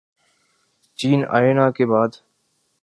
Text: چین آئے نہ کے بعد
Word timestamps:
چین 0.99 1.19
آئے 1.37 1.51
نہ 1.53 1.65
کے 1.75 1.85
بعد 1.85 2.11